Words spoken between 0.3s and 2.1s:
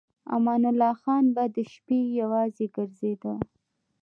امان الله خان به د شپې